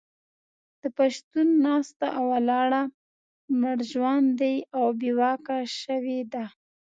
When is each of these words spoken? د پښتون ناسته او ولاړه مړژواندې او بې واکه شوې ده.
د 0.81 0.83
پښتون 0.97 1.47
ناسته 1.65 2.07
او 2.17 2.23
ولاړه 2.33 2.83
مړژواندې 3.61 4.55
او 4.77 4.85
بې 4.99 5.11
واکه 5.19 5.57
شوې 5.81 6.19
ده. 6.33 6.45